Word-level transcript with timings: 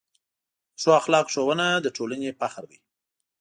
د 0.75 0.77
ښو 0.81 0.89
اخلاقو 1.01 1.31
ښوونه 1.33 1.65
د 1.79 1.87
ټولنې 1.95 2.29
فخر 2.39 2.63
دی. 2.69 2.79